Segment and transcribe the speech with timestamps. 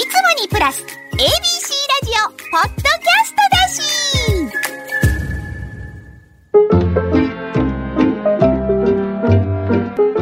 [0.00, 0.10] いつも
[0.40, 3.82] にプラス ABC ラジオポッドキャストだし。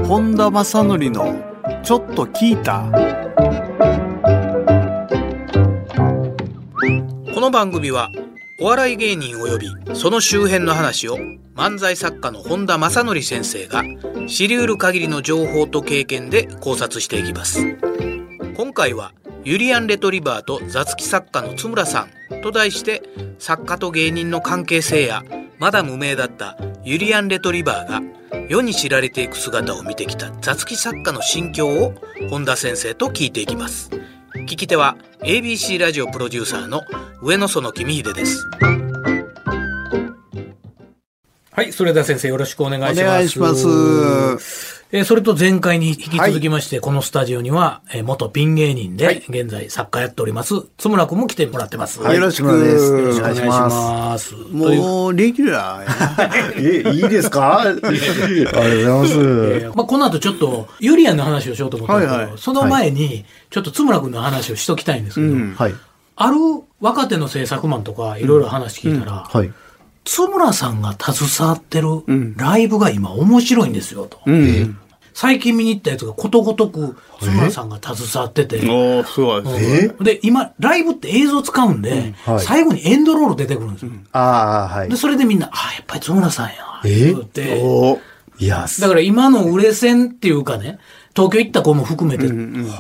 [0.09, 1.37] 本田正則の
[1.85, 2.91] ちょっと聞いた。
[7.33, 8.11] この番組は
[8.61, 11.17] お笑い芸人及びその周辺の話を
[11.55, 13.85] 漫才作家の本田正則先生が
[14.27, 17.79] 知り得る限りの情報と経験で考察していきます。
[18.57, 19.13] 今回は
[19.49, 23.03] ユリアン・レトリバーと雑記作家の津村さんと題して
[23.39, 25.25] 作家と芸人の関係性や
[25.59, 28.03] まだ無名だったユリアン・レトリバーが
[28.51, 31.95] 世に知られていく姿を見てきた雑記作家の心境を
[32.29, 33.89] 本田先生と聞いていきます。
[34.35, 36.83] 聞き手は ABC ラジオプロデューサーの
[37.23, 38.47] 上野園公秀です。
[41.53, 43.01] はいそれでは先生よろしくお願いします。
[43.01, 43.55] お願いしま
[44.39, 52.01] すえーそれと前回に引き続きまして、このスタジオには、えー元ピン芸人で、現在作家やっております、津村君も来てもらってます。
[52.01, 54.35] はいよよろしくお願いしお願いします。
[54.35, 57.61] もうレギュラー え、いいですか？
[57.69, 59.13] ありがとうございます。
[59.13, 65.75] えーまあ、この後ちょっと、ユリアンの話をしようと思ったんだけど、はいはいその前に、ちょっと津村君の話をしときたいんですけど、うんはい。
[66.17, 66.37] ある
[66.81, 69.53] 若手の制作マンとか、いろいろ話聞いたら、はい。
[70.09, 72.35] 津村さんが携わってるん。
[72.37, 74.21] ライブが今面白いんですよと。
[74.25, 74.79] うん。
[75.13, 79.43] 最近見に行ったやつがことごとく津村さんが携わってて、おーすごい。
[79.43, 82.41] ですうんで、今、ライブって映像使うんで、はい。
[82.41, 83.93] 最後にエンドロール出てくるんですよ。
[84.13, 84.89] ああ、はい。
[84.89, 84.97] で、。
[84.97, 86.55] それでみんな、あやっぱり津村さんや。
[86.87, 87.61] え言って。
[88.39, 90.79] いや、だから今の売れ線っていうかね、
[91.15, 92.29] 東京行った子も含めて、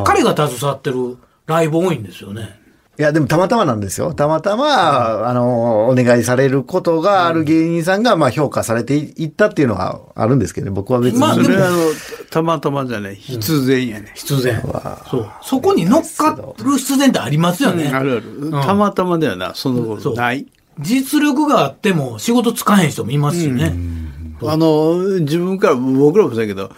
[0.04, 2.57] 彼が携わってるライブ多いんですよね。
[2.98, 4.12] いや、でもたまたまなんですよ。
[4.12, 11.20] たまたま、あの、お願いされることがある芸人さんが、まあ評価されていったっていうのがあるんですけどね、僕は別に。
[11.20, 11.76] まあそれはあの
[12.28, 13.14] たまたまじゃない。
[13.14, 14.10] 必然やね。
[14.16, 14.60] 必然。
[15.08, 15.30] そう。
[15.42, 17.88] そこに乗っかる必然ってありますよね。
[17.88, 18.50] あるある。
[18.50, 20.14] たまたまではなそのそう。
[20.14, 20.46] 頃ない。
[20.80, 23.74] 実力があっても仕事つかへん人もいますしね。
[24.42, 26.70] あの、自分から、僕らもそうやけど、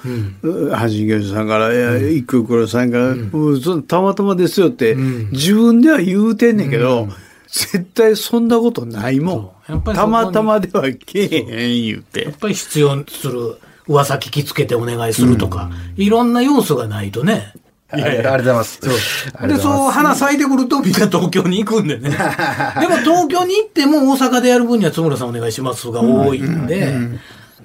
[0.43, 7.09] 橋業者さんから、いや、一空黒さんから、もうそのたまたまですよって、自分では言うてんねんけど、
[7.49, 9.83] 絶対そんなことないもん。
[9.83, 11.47] たまたまではけえへん
[11.85, 12.33] 言うやてっ。
[12.39, 13.57] ぱり必要する
[13.89, 17.53] 噂聞きつけてお願いするとか、いろんな要素がないとね。
[17.93, 18.81] ありがとうございます。
[18.85, 19.63] ありで、がとうございます。
[19.63, 22.11] そう花咲いてくるとみんな東京に行くんでね。
[22.81, 26.95] でも東京に行っても大阪でやる分には津村さんお願いしますが多いんで、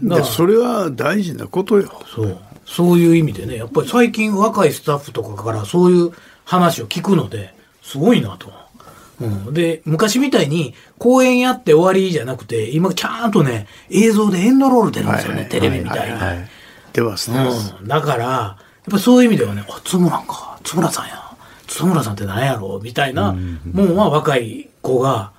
[0.04, 1.92] だからでそれは大事なことよ。
[2.14, 2.38] そう。
[2.66, 6.12] そういう意味でね、やっぱり最近若いスタッフとかからそういう
[6.46, 8.52] 話を聞くので、すごいなと。
[9.22, 16.20] うん、で、昔みたいに公演やって終わりじゃなくて、今ちゃんとね、映像でエンドロール出るんですよね、テレビみたいに。
[16.92, 17.48] ではすね。
[17.80, 21.22] うん、だから、やっぱそういう意味ではね、あ、津村か、津村さんや、
[21.68, 23.34] 津村さんって何やろみたいな
[23.72, 25.32] もんは若い子が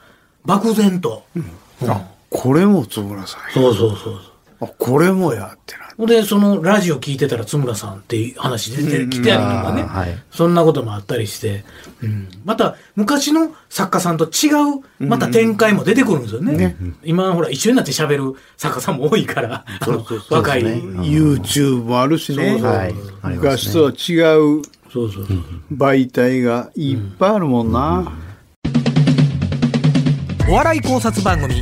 [0.44, 1.24] 漠然と。
[1.36, 1.44] うん
[1.86, 2.00] あ、
[2.30, 3.52] これも津村さんや。
[3.52, 4.20] そうそうそうそう。
[4.60, 6.06] あ、これもやってな。
[6.06, 10.18] で、そのラジオ聞いてたら津村さんっていう話出てきたりとかね、うんはい。
[10.30, 11.64] そんなこともあったりして、
[12.02, 14.52] うん、また昔の作家さんと違
[15.00, 16.76] う、また展開も出てくるんですよね。
[17.02, 20.82] 今ほら一緒になって喋る作家さんも多いから、あの若い、ね。
[21.00, 22.60] YouTube もあるしね。
[23.22, 24.62] 昔とは違う
[24.92, 25.38] そうそうそう。
[25.72, 28.12] 媒体がいっぱいあるもんな。
[30.48, 31.54] お笑い考察番組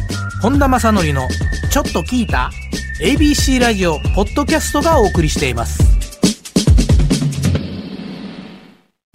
[0.45, 1.27] 本田正則の
[1.73, 2.51] 「ちょっと聞いた?」
[3.01, 5.83] ABC ラジオポッドキャストがお送りしています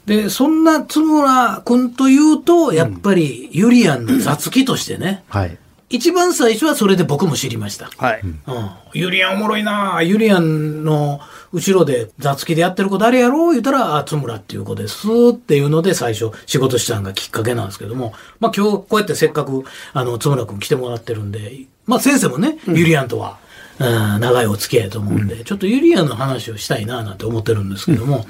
[0.08, 5.56] でそんな津村君というとやっぱりユリアンの雑記としてね、はい。
[5.90, 8.22] 一番最初はそれで僕も知りました、はい。
[8.22, 8.38] うん、
[8.94, 11.20] ユリアンおもろいなユリアンの
[11.52, 19.64] 後ろで雑記でやってる子誰やろう言ったら、あ、津村っていう子ですっていうので最初仕事したのがきっかけなんですけども、まあ今日こうやってせっかく
[19.94, 23.40] あの津村君来てもらってるんで、まあ先生もね、ユリアンとは、
[23.80, 28.28] うん、長いお付き合いと思うんで、ちょっとユリアンの話をしたいななんて思ってるんですけども、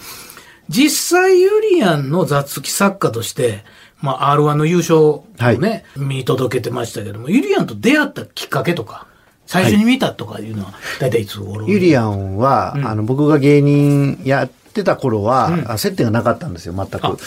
[0.69, 3.65] 実際ユリアンの雑記作家として、
[4.01, 5.25] まあ R1 の優勝を
[5.59, 9.07] ね、見届けてましたけども、ユリアンと出会ったきっかけとか、
[9.45, 11.67] 最初に見たとかいうのは、大体いつ頃？
[11.67, 17.17] ユリアンは、あの、僕が芸人やってた頃は、あ接点がなかったんですよ、全く。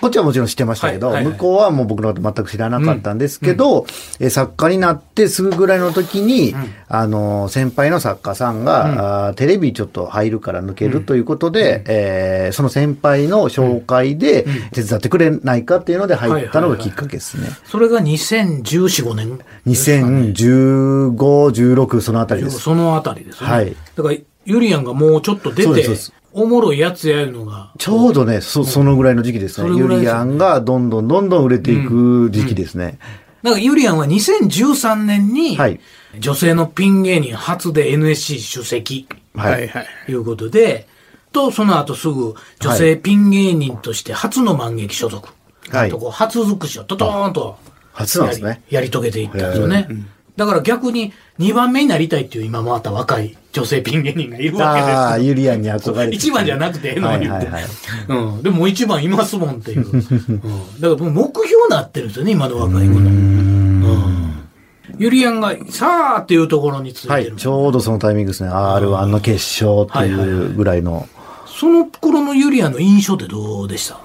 [0.00, 1.32] こっちはもちろん知ってましたけど、はいはいはい。
[1.34, 3.86] 向こうはもう僕のこと全く知らなかったんですけど、
[4.20, 6.54] え作家になってすぐぐらいの時に、
[6.88, 17.48] あの、先輩の作家さんが、テレビちょっと入るから抜けるということで、えーその先輩の紹介で手伝ってくれないかっていうので入ったのがきっかけですね。
[17.64, 18.62] それが2014、
[19.04, 19.38] 5年。
[19.66, 22.60] 2015、16そのあたりです。
[22.60, 23.50] そのあたりですね。
[23.50, 23.76] はい。
[23.96, 25.82] だから、ユリアンがもうちょっと出て
[26.36, 27.72] おもろいやつやいうのが。
[27.78, 29.72] ちょうどね、そ、そのぐらいの時期ですね。
[29.72, 32.98] すよねリアンがどんどんどんどん売れていく時期ですね。
[33.42, 35.80] だからユリアンは2013年に、はい
[36.18, 39.68] 女性のピン芸人初で NSC 主席はい。
[39.68, 40.88] はいうことで、
[41.30, 45.28] と、その後すぐ女性ピン芸人として初の満劇所属。
[45.70, 47.58] はいとこう初尽くしをトトーンと
[47.92, 49.88] 初なんですねやり遂げていったんですよね。
[50.36, 56.14] だから逆に2番目になりたいっていう今また若い女性ピン芸人がいるわけですよああ、ユリアンに憧れて。
[56.14, 57.48] 一番じゃなくてええのに言って。
[58.08, 58.42] うん。
[58.42, 59.90] でも一番いますもんっていう。
[59.90, 60.00] うん。
[60.02, 63.10] だからもう目標になってるんですよね、今の若い子の。
[63.10, 64.32] うん。
[64.98, 67.12] ユリアンがさあっていうところについてる。
[67.12, 67.32] はい。
[67.36, 68.50] ちょうどそのタイミングですね。
[68.50, 71.08] R1 の決勝っていうぐらいの。
[71.46, 73.98] その頃のユリアンの印象ってどうでした？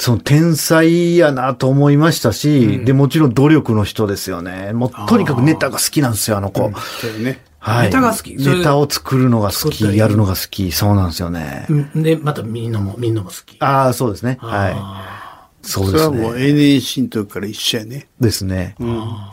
[0.00, 4.72] その天才やなと思いましたし、で、もちろん努力の人ですよね。
[4.72, 6.60] もうとにかくネタが好きなんですよ、あの子。
[6.60, 7.42] そうね。
[7.58, 7.86] はい。
[7.88, 10.72] ネタが好きネタを作るのが好き、やるのが好き。
[10.72, 11.66] そうなんですよね。
[11.68, 13.56] うんで、またみんなも、みんなも好き。
[13.60, 14.38] ああ、そうですね。
[14.40, 15.66] はあい。
[15.68, 16.46] そうですそれはもうね。
[16.46, 18.08] NAC の時から一緒やね。
[18.18, 18.76] ですね。
[18.80, 18.84] い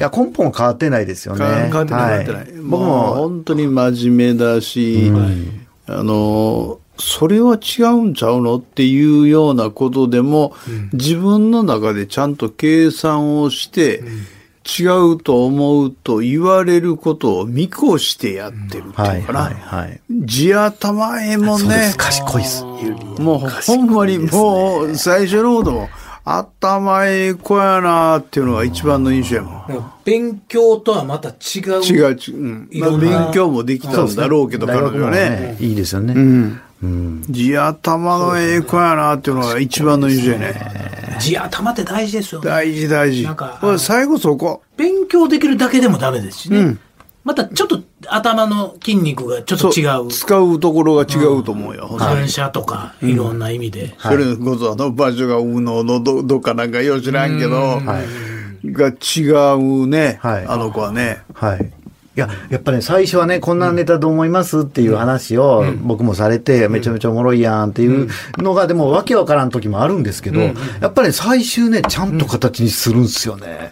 [0.02, 1.46] や、根本は変わってないですよね。
[1.46, 2.62] 変わってない、変わはってない。
[2.62, 5.14] 僕もうも、本当に真面目だし、
[5.88, 10.56] あの、それは違うんちゃうのっていうようなことでも、
[10.94, 14.04] 自分の中でちゃんと計算をして、
[14.68, 14.84] 違
[15.14, 19.40] うと思うと言われることを見越してやってるってはいいうかな。
[19.40, 20.02] はいはい。
[20.10, 21.98] 地頭ええもんねそうです。。
[21.98, 22.64] 賢いっす。
[23.22, 25.90] もうほんまにもう最初のことも
[26.26, 29.92] 頭ええ子やなっていうのが一番の印象やもん。
[30.04, 31.82] 勉強とはまた違う。
[31.82, 32.38] 違う違う。
[32.38, 35.58] うんまあ、勉強もできたんだろうけど、彼大学も女はね。
[35.62, 36.14] いいですよね。
[36.14, 36.62] うん。
[36.84, 37.24] うん。
[37.30, 41.18] 地頭のええ子やなっていうのが一番の印象やね。
[41.20, 42.48] 地頭って大事ですよね。
[42.48, 43.24] 大事大事。
[43.24, 44.62] なんかこれ最後そこ。
[44.78, 46.60] 勉強できるだけでもダメですしね。
[46.60, 46.80] うん
[47.28, 50.08] またちょっと頭の筋肉がちょっと違う。
[50.08, 51.88] 使うところが違うと思うよ。
[51.88, 53.94] ほん反射とか、いろんな意味で。
[54.00, 57.82] それこそあの場所が右脳のどどっかなんかよう知らんけど、
[58.64, 59.24] が違
[59.58, 61.22] うね、はいあの子はね。
[61.34, 61.70] はい。
[62.18, 68.10] いや、やっぱね、最初はね、こんなネタどう思いますっていう話を僕もされて、めちゃめちゃおもろいやんっていう
[68.40, 70.54] のが、でもわけわからん時もあるんですけど、や
[70.88, 73.72] っぱり最終ね、ちゃんと形にするんですよね。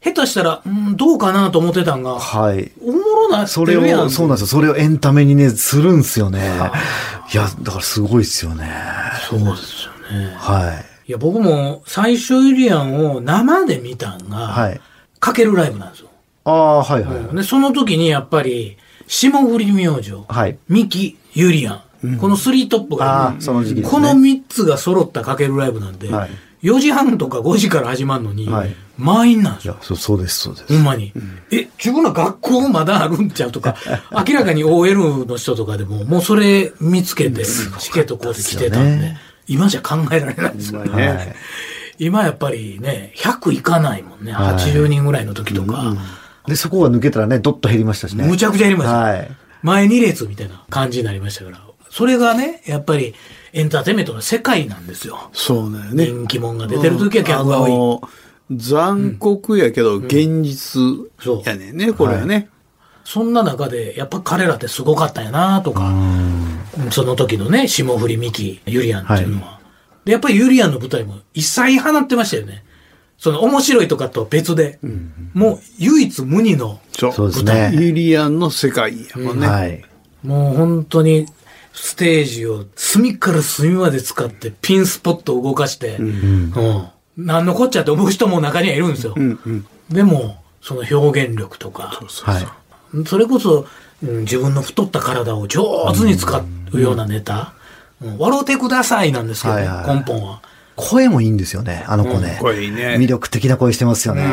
[0.00, 2.70] 下手したら、うん、どうかなと思ってたんが、はい。
[2.80, 3.76] おもろなそれ。
[3.76, 4.46] を、そうなんですよ。
[4.46, 6.40] それをエンタメにね、するんですよね。
[7.34, 8.70] いや、だからすごいですよね。
[9.28, 10.34] そうですよね。
[10.36, 11.08] はい。
[11.08, 14.80] いや、僕も最初ユリアンを生で見たんが、はい。
[15.18, 16.11] かけるライブなんですよ。
[16.44, 17.36] ああ、はいはい。
[17.36, 23.90] で、その時にやっぱり、霜降り明星、はいミキ、ユリアン、このスリートップが、その時期ですね。
[23.90, 26.30] この3つが揃ったかけるライブなんで、はい
[26.62, 29.74] 4時半とか5時から始まるのに、はい満員なんですよ。
[29.74, 30.72] いや、そう、そうです、そうです。
[30.72, 31.12] ほんまに。
[31.50, 33.74] え、自分の学校まだあるんちゃうとか、
[34.28, 41.08] 明らかに OL の人とかでも、もうそれ見つけて、チケットこうで来てたんで、ね今じゃ考えられないですよね。
[41.08, 41.36] はい。
[41.98, 44.32] 今やっぱりね、100いかないもんね。
[44.32, 45.96] はい80人ぐらいの時とか。
[46.46, 48.24] で、そこが抜けたらね、どっと減りましたしね。
[48.24, 48.96] むちゃくちゃやりました。
[48.96, 49.30] はい。
[49.62, 51.60] 前2列みたいな感じになりましたから。
[51.90, 53.14] それがね、やっぱり
[53.52, 55.30] エンターテインメントの世界なんですよ。
[55.32, 56.06] そうだよね。
[56.06, 57.70] 人気者が出てる時は客が多い。
[57.70, 58.02] あの
[58.50, 60.82] 残酷やけど、現実
[61.44, 62.48] やねんね、これはね。
[63.04, 65.92] そんな中で、やっぱ彼らってすごかったんやなとか、
[66.90, 69.60] その時のね、霜降りミキ、ユリアンっていうのは。
[70.04, 72.64] で、やっぱりユリアンの舞台も一切放ってましたよね。
[73.22, 74.80] その面白いとかとは別で、
[75.32, 77.12] もう唯一無二の、そう。
[77.12, 77.70] そうですね。
[77.72, 79.46] ユリアンの世界やもんね。
[79.46, 79.84] はい。
[80.24, 81.26] もう本当に
[81.72, 86.52] ステージを隅から隅まで使ってピンスポットを動かして、うん。
[87.16, 89.14] 何のこっちゃって思う人も中にはいるんですよ。
[89.88, 93.06] でも、その表現力とか、はい。
[93.06, 93.68] それこそ、
[94.02, 97.52] うん自分の太った体を上手に使うようなネタ、
[98.02, 98.18] うん。
[98.18, 99.96] 笑うてくださいなんですけど、ねはいはい。
[99.98, 100.42] 根本は。
[100.76, 102.38] 声もいいんですよね、あの子ね。
[102.40, 104.24] 声いいね魅力的な声してますよね。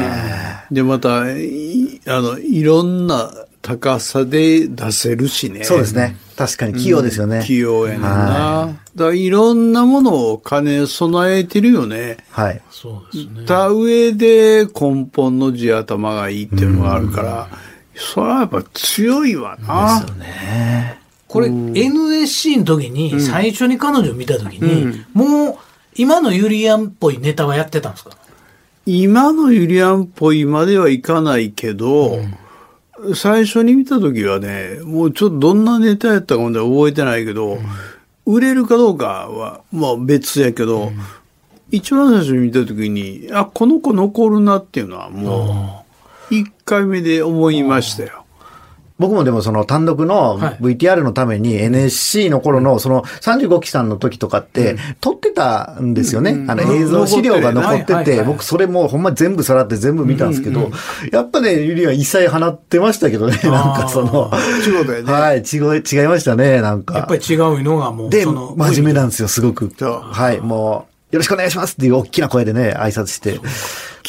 [0.71, 3.31] で、また、いあの、いろんな
[3.61, 5.63] 高さで出せるしね。
[5.63, 6.15] そうですね。
[6.37, 7.43] 確かに器用ですよね。
[7.45, 8.07] 器用やねんな。
[8.09, 12.17] はだからいろんなものを兼ね備えてるよね。
[12.31, 12.61] はい。
[12.71, 13.45] そうですね。
[13.45, 17.49] た上で根本の地頭がいいっていうのがあるから、
[17.95, 20.05] それはやっぱ強いわな。
[21.27, 25.57] これ、NSC の時に、最初に彼女を見た時に、もう、
[25.99, 28.11] 今のユリアンっぽいネタはやってたんですか？
[28.85, 32.19] 今のユリアンっぽいまではいかないけど、
[33.15, 37.59] 最初に見た時はね、もうちょっとどんなネタやったかまで覚えてないけど、
[38.25, 40.93] 売れるかどうかは、まあ別やけど、
[41.69, 45.85] 一番最初に見た時に、あ、この子残るなっていうのはも
[46.31, 48.18] う、一回目で思いましたよ。
[48.99, 50.57] 僕もでもその単独のはい。
[50.59, 56.45] VTR のために NSC の頃のその35期さんの時とかって撮ってたんですよね。
[56.47, 60.69] あの映像資料が残ってて、僕それもうほんま全部さらって全部見たんですけど、
[61.11, 64.31] やっぱね、ゆりは異彩放ってましたけどね、なんかその、
[64.65, 65.11] 違うだよね。
[65.11, 66.97] はい、違い、違いましたね、なんか。
[66.97, 69.71] やっぱり違うのがもう、で、真面目なんですよ、すごく。
[69.79, 73.39] はい、もう、よろしくお願いしますっていう大きな声でね、挨拶して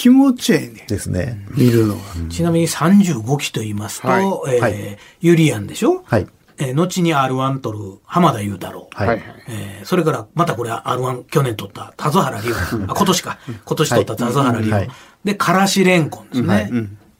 [0.00, 0.84] 気持ちええね。
[0.88, 1.44] ですね。
[1.50, 2.00] 見るのが。
[2.30, 6.02] ちなみに35期と言いますと、はいえーはいユリアンでしょ？
[6.06, 6.26] はい。
[6.58, 8.88] えー後に R1 取る浜田雄太郎。
[8.94, 9.08] はい。
[9.08, 12.50] はいえーそれから、またこれ R1 去年取った田津原龍。
[12.88, 13.38] あ、今年か。
[13.66, 14.70] 今年取った田津原龍。
[14.70, 14.90] はい
[15.24, 16.70] で、からしれんこんですね。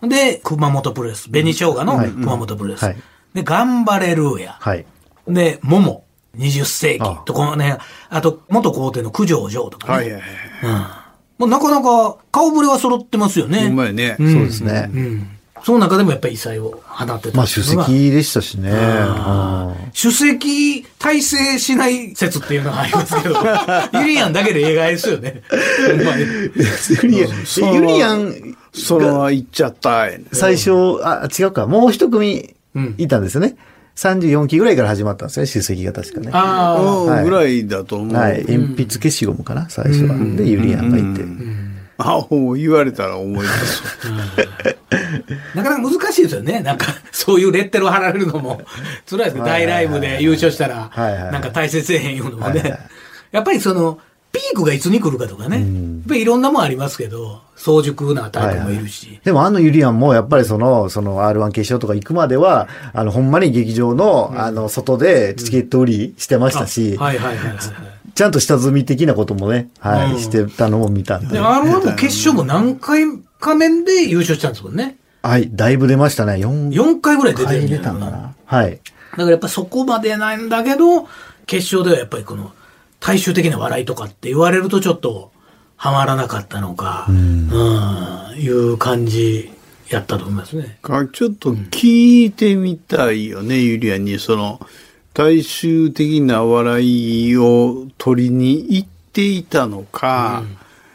[0.02, 1.28] で、熊本プロレス。
[1.28, 2.82] 紅生姜のはい熊本プロレス。
[2.84, 2.96] はい
[3.34, 4.56] で、頑張れルーヤ。
[4.58, 4.87] はい。
[5.28, 6.04] で、桃。
[6.38, 7.76] 20世紀あと、このね、
[8.08, 9.92] あと、元皇帝の九条城とかね。
[9.94, 11.00] はいはいはい。
[11.40, 13.61] もうなかなか顔ぶれは揃ってますよね。
[13.61, 14.16] ほんまやね。
[14.18, 14.90] そうですね。
[14.92, 15.26] うん。
[15.64, 17.37] その中でもやっぱり異彩を放ってた。
[17.37, 18.70] まあ、主席でしたしね。
[18.70, 23.37] うん主席体制しない説っていうのがありますけど、
[24.00, 25.40] ユリアンだけで映画ですよね。
[25.88, 30.09] ほんまにユリアン、そのユリアン、そのまま行っちゃった。
[30.32, 33.56] 最初、あ、違うか、もう一組うんいたんですよね。
[34.00, 36.30] 34期ぐらいから始まったんですね、出席が確かね。
[36.33, 38.16] ああ、うん、ぐらいだと思う。
[38.16, 38.45] はい。
[38.49, 40.16] 鉛筆消しゴムかな、最初は。
[40.37, 41.23] で、ユリアンがいて。
[41.99, 43.83] あ、もう言われたら思い出す。
[45.54, 46.61] なかなか難しいですよね。
[46.61, 46.78] なん。
[46.78, 48.62] か、そういうレッテルを貼られるのも、
[49.09, 49.42] 辛いですね。
[49.42, 51.42] 大ライブで優勝したら、はいはいはいなん。
[51.42, 52.16] か大切せえへん。
[52.16, 52.78] いうのもはいはいね。
[53.33, 53.99] やっぱりその、
[54.32, 55.58] ピークがいつに来るかとかね。
[55.58, 55.66] やっ
[56.08, 59.20] ぱりいろんなもんありますけど、早熟なタイプもいるし。
[59.25, 67.58] でもあのユリアンもやっぱりその、その R1 決勝とか行くまでは、あの、ほんまに劇場の、あの、外でチケット売りしてましたし、はいはいはいはい。
[68.14, 71.34] ちゃんと下積み的なこともね、はい、うんしてたのも見たんで。
[71.34, 73.04] で、は R1 も決勝も何回
[73.40, 74.96] か面で優勝したんですもんね。
[75.38, 76.34] い、だいぶ出ましたね。
[76.34, 78.34] 4 4回ぐらい出て回る出たんかな。
[78.44, 78.70] はい。
[78.72, 81.08] だからやっぱそこまでないんだけど、
[81.46, 82.52] 決勝ではやっぱりこの
[83.00, 85.33] 大衆的な笑いとかって言われるとちょっと
[85.76, 89.50] ハマらなかったのか、うん、いう感じ
[89.88, 90.78] やったと思いますね。
[90.83, 94.19] かちょっと聞いてみたいよね、ユリアンに。
[94.19, 94.61] その、
[95.14, 100.45] 大衆的な笑いを取りに行っていたのか、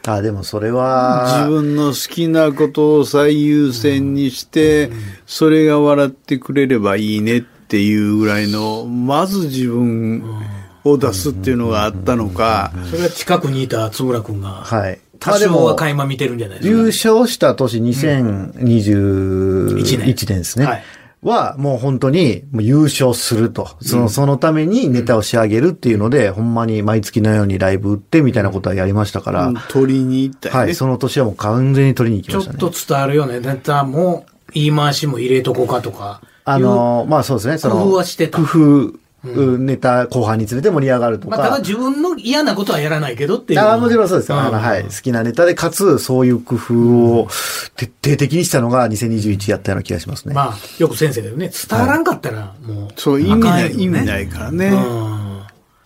[0.06, 4.90] あ、でもそれは、自分の好きなことを最優先にして、
[5.26, 10.22] それが笑ってくれればいいねっていうぐらいの、まず自分
[10.90, 14.98] を出すっていうのがあったのか、それは近くにいた津村君が、はい。
[15.18, 20.26] 多少は垣間見てるんじゃないですか、優勝した年2021一年年。
[20.26, 20.66] ですね。
[20.66, 20.84] はい。
[21.22, 23.70] は、もう本当にもう優勝すると。
[23.80, 30.56] その、そのためにネタを仕上げるっていうので、ほんまに毎月のようにライブ売ってみたいなことはやりましたから、取りに行った。
[30.56, 32.58] はい、その年はもう完全に取りに行きましたね。
[32.58, 36.20] ちょっと伝わるようなネタも言い回しも入れとこうかとか。
[36.44, 38.38] あのーまあそうですね、その、工夫はしてた。
[38.38, 38.92] 工夫、
[39.58, 41.58] ネタ後半につれて盛り上がるとまあ、ただか。
[41.60, 43.60] 自分の嫌なことはやらないけどっていう。
[43.60, 44.38] ああ、もちろんそうですよ。
[44.38, 44.84] あの、んはい。
[44.84, 46.74] 好きなネタで、かつ、そういう工夫
[47.20, 47.28] を
[47.76, 50.34] 徹底的にしたのが2021やったような気がしますね。
[50.34, 54.66] まあ、よく先生が言うね、伝わらんかったら、もう、そう、意味ない、ね意味ないからね。
[54.66, 55.15] うん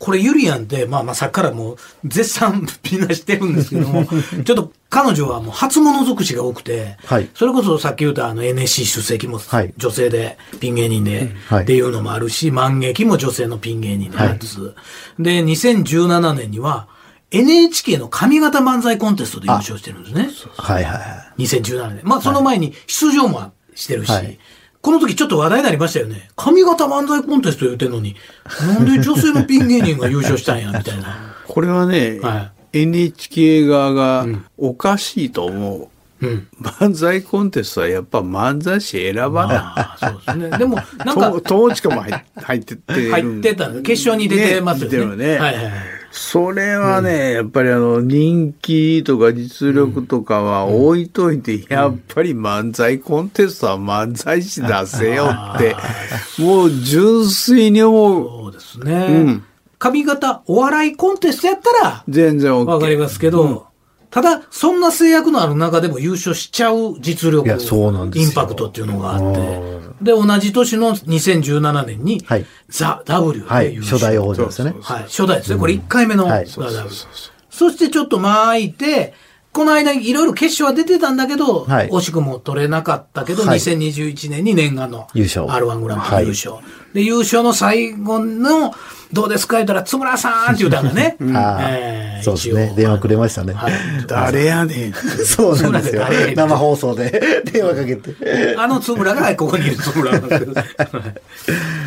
[0.01, 1.77] これユリアンって、まあまあさっきからもう
[2.07, 4.07] 絶賛みんなしてるんですけども、
[4.45, 7.29] ちょっと彼女はもう初物尽くしが多くて、はい。
[7.35, 9.75] それこそさっき言ったあの NSC 出席もはい。
[9.77, 11.63] 女性でピン芸人で、はい。
[11.65, 14.39] っていうのもあるし、万劇も女性のピン芸人である
[15.19, 16.89] で、2017年には
[17.31, 20.31] NHK の上方漫才コンテストで優勝してるんですね。
[20.57, 20.99] はいはいは
[21.39, 21.43] い。
[21.43, 22.01] 2017年。
[22.05, 24.39] まあ、その前に出場もしてるし、はい
[24.83, 26.31] この時ちょっと話題になりましたよね。
[26.37, 28.17] 上方漫才コンテスト言うてんのに、
[28.61, 31.37] なんで女性のピン芸人が優勝したんや、みたいな。
[31.47, 35.89] これはね、は NHK 側がおかしいと思う。
[36.23, 36.49] うん。
[36.61, 39.57] 漫才コンテストはやっぱ漫才師選ばない。
[39.57, 40.59] ああ、そうですね。
[40.59, 45.17] でも、なんかと、友近も入っ入ってってる入ってた、決勝に出てますよね。
[45.17, 46.00] ねはいはい。
[46.11, 55.77] それはね、やっぱりあの、人気とか実力とかは置いといて、やっぱり漫才コンテストは漫才師出せよって、
[56.39, 58.29] もう純粋に思う。
[58.29, 59.07] そうですね。
[59.07, 59.45] うん
[59.81, 62.65] 上方お笑いコンテストやったら、全然 OK。
[62.67, 63.70] わかりますけど、
[64.11, 68.29] ただ、そんな制約のある中でも優勝しちゃう実力、いやそうなんですよ。
[68.29, 72.47] インパクトっていうのがあって、で、同じ年の2017年に、はい。
[72.69, 73.67] ザ・ W はい。
[73.67, 73.99] で優勝。
[73.99, 74.75] 初代王者ですよね。
[74.81, 75.59] はい、初代ですね。
[75.59, 76.91] これ1回目のザ・はい W。
[77.51, 79.15] そしてちょっと間空いて、
[79.53, 81.89] この間いろいろ決勝は出てたんだけど、はい。
[81.89, 83.59] 惜しくも取れなかったけど、はい。
[83.59, 85.47] 2021年に念願の優勝。
[85.47, 86.57] R1 グランプリ優勝。
[86.95, 88.75] で、優勝の最後の、
[89.13, 89.57] どうですか？
[89.57, 91.17] 言ったら、津村さんって言うたんだね。
[92.23, 93.73] そうですね電話くれましたねはい
[94.07, 94.93] 誰やねん。
[95.25, 96.05] そうなんですよ。
[96.37, 98.55] 生放送で 電話かけて。
[98.59, 100.53] あの津村がここにいる津村なんですけど。
[100.53, 100.65] はい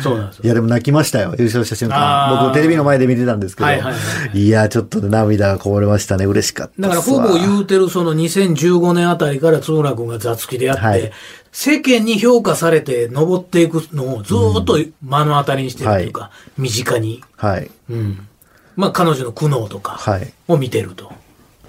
[0.02, 0.42] そうなんですよ。
[0.44, 1.34] いや、でも泣きましたよ。
[1.38, 2.36] 優勝した瞬間。
[2.42, 3.66] 僕、テレビの前で見てたんですけど。
[3.66, 3.98] はいはいは
[4.34, 6.26] いいや、ちょっと涙がこぼれましたね。
[6.26, 11.10] 嬉しかっただからほぼ言うてるその2015年あたりから津村君が雑記でやって、はい
[11.56, 17.22] 世間に評価されて登っていくのをずーっと目の当たりにしてるというか、身近に。
[17.36, 17.70] はい。
[17.88, 18.26] うん。
[18.74, 20.32] まあ彼女の苦悩とかはい。
[20.48, 21.12] を見てると。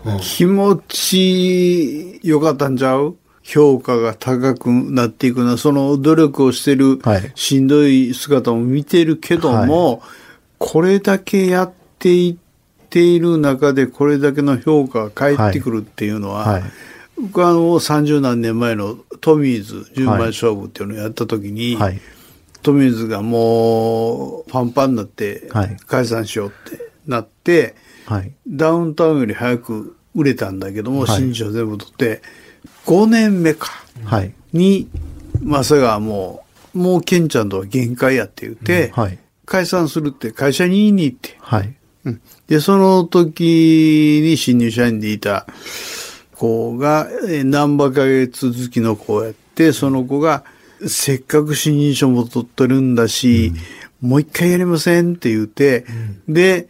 [0.04, 3.16] うん気持ち良かったんちゃう？
[3.44, 10.02] 評価が高くなっていくのは、その努力をしてるはいしんどい姿も見てるけども、
[10.58, 16.64] これだけやっていっている中でこれだけの評価が返ってくるっていうのは、はい。
[17.20, 22.00] 僕はあの30何年前のトミーズ10万勝負っていうのをやった時に、はい。
[22.62, 28.32] トミーズがもうパンパンになってはい解散しようってなって、はい。
[28.48, 32.22] ダウンタウンより早く売れたんだけども、はい新人賞全部取って、
[32.86, 33.70] 5年目か、
[34.06, 34.34] はい。
[34.54, 34.90] に、
[35.42, 36.44] まさがも
[36.74, 39.20] う、もうケンちゃんとは限界やって言って、はい。
[39.46, 41.76] 解散するって会社に言いに行って、はい。
[42.06, 45.48] うんで、その時に新入社員でいた
[46.36, 50.44] 子が、えー何ばか月続きの子をやって、その子が、
[50.88, 53.54] せっかく新人賞も取ってるんだし、
[54.02, 55.86] もう一回やりませんって言って、
[56.28, 56.68] で、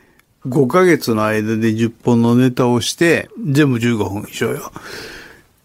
[0.47, 4.71] 5ヶ月の間で10本のネタをして、全部15分以上よ。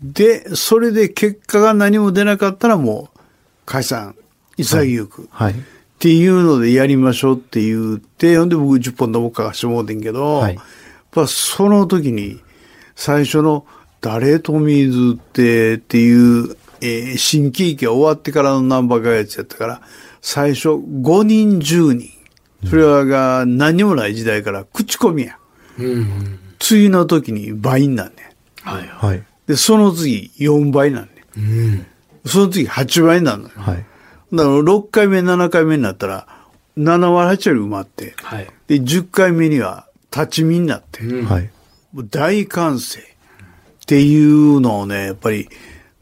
[0.03, 3.19] で、それで結果が何も出なかったらもう
[3.67, 4.17] 解散、
[4.57, 5.29] 潔く。
[5.31, 5.53] はい。
[5.53, 5.57] っ
[5.99, 12.41] ていうのでやりましょうって言って、ほんで僕10本でも書かしてもうてんけど、はいやっぱその時に
[12.95, 13.67] 最初の
[14.01, 19.83] 誰トミーズってっていう、えー新喜劇が終わってからのナンバーがやつやったから、
[20.23, 22.11] 最初5人10人。
[22.69, 25.39] それはが何にもない時代から口コミや。
[25.79, 26.39] うん。
[26.59, 28.13] 次の時に倍になんね
[28.65, 28.69] ん。
[28.69, 29.23] はいははい。
[29.47, 31.09] で、その次4倍なんね。
[31.37, 31.87] うん。
[32.27, 33.55] その次8倍になるのよ。
[33.57, 33.77] はい。
[33.77, 33.85] だか
[34.33, 36.27] ら6回目、7回目になったら、
[36.79, 38.47] 7割8割埋まって、はい。
[38.69, 41.51] で、10回目には立ち見になって、うんはい。
[41.93, 43.01] もう大歓声
[43.91, 45.49] っていうのをね、やっぱり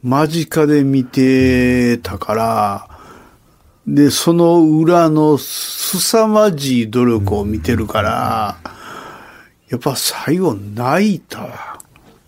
[0.03, 2.89] 間近で見てたから、
[3.87, 8.59] で、その裏の凄まじい努力を見てるから、
[9.71, 11.79] やっぱ最後泣いたわ。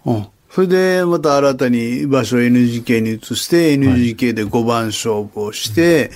[0.06, 0.26] うん。
[0.48, 6.10] それで、また新たに場所を NGK に移して、NGK で5番勝負をして、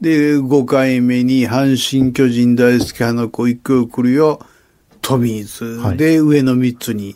[0.00, 4.40] で、5回目に阪神巨人大好き派の子一挙来るよ、
[5.00, 7.14] トミーズで上の3つに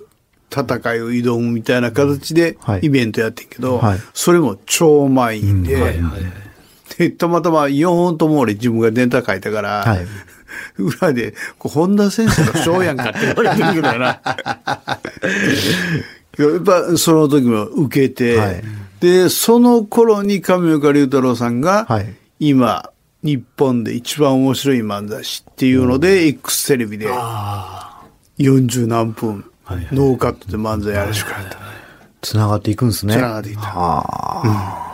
[0.51, 2.81] 戦いを挑むみたいな形ではい。
[2.83, 3.99] イベントやってんけど、はい。
[4.15, 5.83] それも超満員で、はい。
[5.85, 6.01] はい。
[6.01, 6.23] はい。
[6.99, 10.07] でたまたま4本とも俺自分がデータ書いたから、はい。
[10.79, 14.21] 裏で、本田先生のショーやんかって言われてるけどな。
[16.39, 18.63] やっぱその時も受けて、はい。
[19.01, 22.15] で、その頃に上岡龍太郎さんが、はい。
[22.41, 22.91] 今、
[23.23, 28.03] 日本で一番面白い漫才師っていうので、X テレビであ
[28.39, 29.45] 40何分、
[29.93, 31.59] ノーカットで漫才やるしかやった。
[32.21, 33.15] つながっていくんですね。
[33.15, 34.89] つながっていったああ。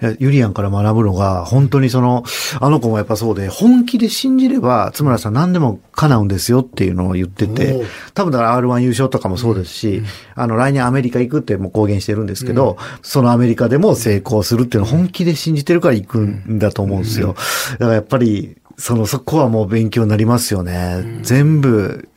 [0.00, 2.22] いやユリアンから学ぶのが、本当にその、
[2.60, 10.02] あの子もやっぱそうで、本気で信じれば、津村さん何でも叶うんですよっていうのを言っておてう、多分だから R1 優勝とかもそうですし、
[10.36, 17.34] あの、来年アメリカ行くってもう公言してるんですけど、そのアメリカでも成功するっていうのを本気で信じてるから行くんだと思うんですよ。
[17.72, 21.18] だからやっぱり、その、そこはもう勉強になりますよね。
[21.22, 22.08] 全部、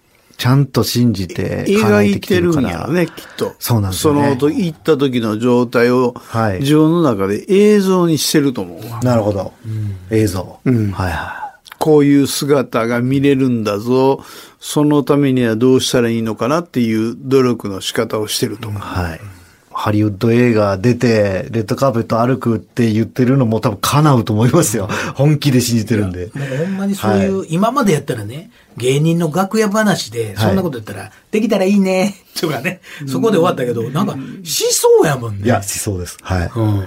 [0.42, 2.68] ちゃんと信じて叶描いえてるるから。
[2.70, 3.54] んやろね、きっと。
[3.60, 9.00] そうなんですよねその時、行った時の状態を、はい自分の中で映像にしてると思うわ。
[9.04, 9.54] なるほど。
[10.10, 10.60] 映像。
[10.66, 14.24] うんはいはこういう姿が見れるんだぞ。
[14.60, 18.82] そのためにはどうしたらいいのかなっていう努力の仕方をしてると思い。
[18.82, 19.20] はい。
[19.82, 24.88] ハリウッド映画出て、レッドカーペット歩くって言ってるのも多分叶うと思いますよ。
[25.16, 26.30] 本気で信じてるんで。
[26.30, 35.46] ほんまにそういう、今までやったらね、芸人の楽屋話で、そんなこと言ったら、できたらいいね、とかね、そこで終わったけど、なんか、しそうやもんね。
[35.46, 36.18] いや、しそうです。
[36.22, 36.52] はい。
[36.56, 36.86] うん。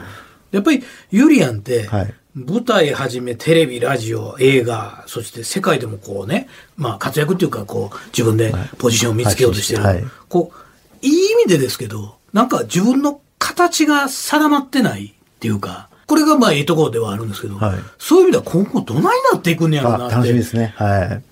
[0.53, 9.85] やっぱり、ユリアンって、はい舞台はじめテレビ、ラジオ、映画、そして世界でもこうね、まあ活躍っていうかこう自分でポジションを見つけようとしてる。
[9.85, 20.17] はいこう、いい意味でですけど、なんか自分の形が定まってないっていうか、これがまあいいところではあるんですけど、はいそういう意味では今後どないなっていくんやろうなあ、って。
[20.17, 20.75] 楽しみですね。
[20.77, 21.23] はい。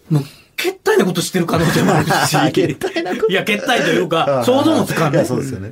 [1.02, 2.52] なことしてる可能性もあるし。
[2.52, 5.26] けったいや、決体というか、想像もつかんいや、ない。
[5.26, 5.70] そうですよね。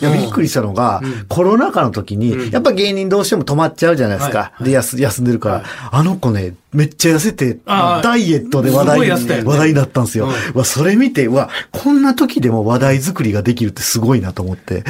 [0.00, 4.52] いや、びっくりしたのが、コロナ禍の時に、やっぱ芸人どうしても止まっちゃうじゃないですか。
[4.60, 10.28] で、休休んでるから、あの子ね、めっちゃ痩せて、ダイエットで話題に、話題になったんですよ。
[10.54, 14.84] わ、それ見て、うわ、こんな時でも話題作りができるってすごいなと思って。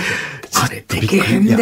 [0.60, 1.56] あれできへんで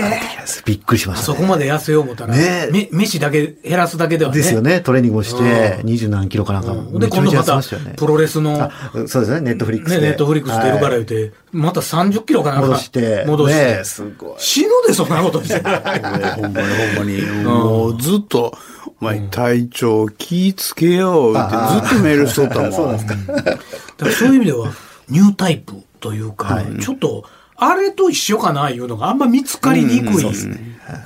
[0.64, 1.36] びっくりしまあしたね。
[1.36, 4.38] そこまで痩せよう思ったら、ねめ飯だけ減らすだけではね。
[4.38, 4.80] ですよね。
[4.80, 7.94] トレーニングをして、二十何キロかなんか、うんで、今度またましたよね、。
[7.96, 8.70] プロレスの、あ
[9.06, 10.08] そうですね、ネットフリックスね、で。
[10.08, 13.24] ネットフリックス出るからはい言うて、また30キロかなんか戻して。
[13.26, 13.76] 戻して。
[13.78, 14.34] ねすごい。
[14.38, 15.60] 死ぬで、そんなことして。
[15.60, 16.02] ほんまに
[16.36, 18.56] ほんまに、もうずっと、
[18.98, 22.72] お前体調気ぃつけようってずっとメールしとったもん。
[22.72, 23.42] そうなんですか。
[23.42, 23.60] だか
[24.00, 24.72] らそういう意味では、
[25.10, 27.24] ニュータイプというか、ちょっと、
[27.56, 30.24] あれと一緒かないうのがあんま見つかりにくい。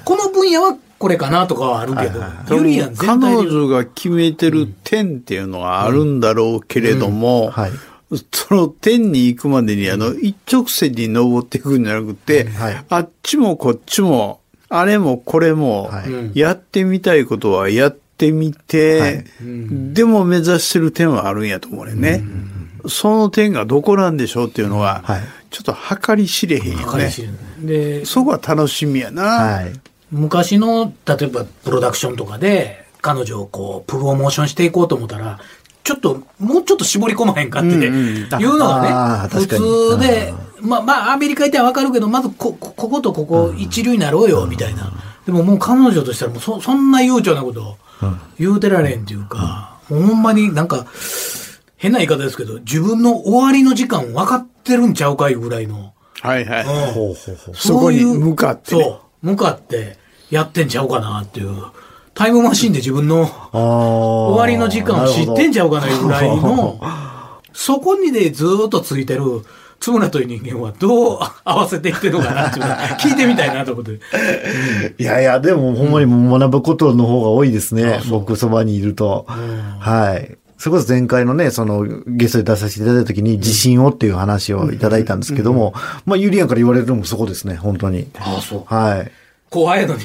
[0.04, 2.20] この分野はこれかなとかはあるけど、
[2.56, 3.36] ユリアン全彼。
[3.36, 7.70] 女が決めてる点っていうのはあるんだろうけれども、はい。
[8.32, 12.84] その点に行くまでに、あの、一直線に登っていくんじゃなくて、はい。
[12.88, 19.24] あっちもこっちも、あれもこれもはい、やってみたいことはやってみて、はい。
[19.94, 21.92] でも目指してる点はあるんやと思うね。
[21.94, 22.00] ん。
[22.00, 22.24] ね。
[22.88, 27.12] その点がどこなんでしょうっていうのは、はいちょっと計り知れへんよね。
[27.60, 29.22] で、そこは楽しみやな。
[29.22, 29.72] はい。
[30.10, 35.38] 昔の、例えばプロダクションとかで、彼女をこう、プロモーションしていこうと思ったら、
[35.82, 44.92] ちょっと、もうちょっと絞り込まへんかって、うんうんいうのがね、普あー確かに通で、まあまあ、アメリカ行ってはわかるけど、まずこ、ここことここ一流になろうよ、みたいな。
[45.26, 47.76] でももう彼女としたらもうそ、そんな悠長なことを
[48.38, 50.86] 言うてられんっていうか、ほんまになんか、
[51.80, 55.94] 変な言い方ですけど、自分の終わりの時間分かってるんちゃうかいうぐらいの。
[56.20, 56.60] はいはい。
[56.60, 57.54] うんほうほうほう。
[57.54, 59.96] そこに向かってねそう、向かって
[60.28, 61.56] やってんちゃうかなっていう。
[62.12, 66.78] タイムマシンで自分の終わりの時間を知ってんちゃうかないうぐらいの、
[67.54, 69.22] そこにでずーっとついてる、
[69.78, 74.00] 津村という人間はどう 合わせていってるのかなっていうのを聞いてみたいなと思って。
[74.98, 78.00] いやいや、でもほんまに学ぶことの方が多いですね。
[78.10, 79.24] 僕そばにいると。
[79.78, 80.36] はい。
[80.61, 85.73] それこそ前回のね、そのゲストで出させていただいた時に自信をっていう話をいただいたんですけども、
[86.05, 88.11] まあユリアンから言われるのもそこですね、本当に。
[88.18, 88.64] ああ、そう。
[88.66, 89.11] はい。
[89.49, 90.03] 怖いのに。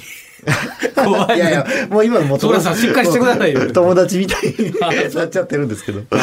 [0.95, 1.35] 怖い。
[1.35, 6.03] いやいや、もう今もうそらさんしっかりしてくださいよ友達みたいになっちゃってるんですけど。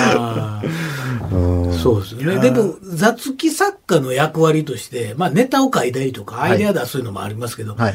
[1.82, 2.38] そうですよね。
[2.40, 7.90] でも、雑記作家の役割として、まあネタを書いたりとか、アイデア出すのもありますけど、は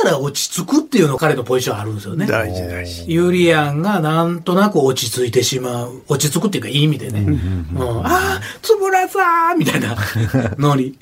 [0.00, 2.26] いい、たら落ち着くっていうのが彼のポジションあるんですよね。
[2.26, 3.04] 大事大事。
[3.10, 6.02] ユリアンがなんとなく落ち着いてしまう。
[6.08, 7.20] 落ち着くっていうかいい意味でね。
[7.20, 9.96] うん、ああ、つぶらさんみたいな
[10.58, 10.98] ノリ。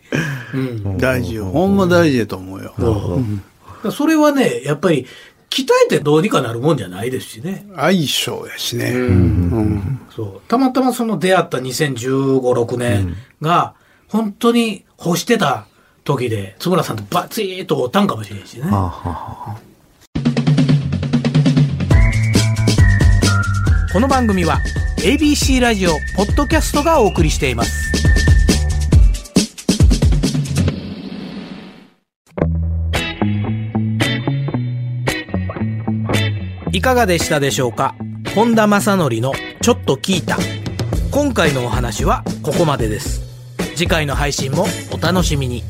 [0.55, 0.99] うん。
[0.99, 1.47] 大事よ。
[1.47, 2.75] ほんま大事やと思うよ。
[2.79, 5.07] だからそれはね、やっぱり、
[5.51, 7.67] 鍛えてどうにかなるもんじゃないですしね。
[7.75, 8.91] 相性やしね。
[8.91, 10.41] うんそう。
[10.49, 13.75] たまたまその出会った2015、6年が、
[14.09, 15.68] 本当に欲してた
[16.09, 18.63] 時で、津村さんとバチーっと会ったんかもしれんしね。
[18.63, 19.59] はあはあはあ。
[23.93, 24.59] この番組は
[25.01, 27.93] ABC ラジオポッドキャストがお送りしています。
[36.73, 37.95] いかがでしたでしょうか？
[38.35, 40.39] 本田正則のちょっと聞いた。
[41.11, 43.21] 今回のお話はここまでです。
[43.77, 45.63] 次回の配信もお楽しみに